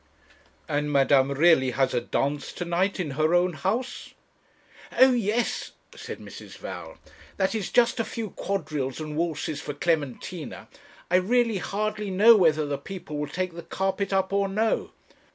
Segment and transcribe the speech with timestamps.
[0.67, 4.15] 'And madame really has a dance to night in her own house?'
[4.97, 6.57] 'O yes,' said Mrs.
[6.57, 6.97] Val;
[7.37, 10.67] 'that is, just a few quadrilles and waltzes for Clementina.
[11.11, 14.89] I really hardly know whether the people will take the carpet up or no.'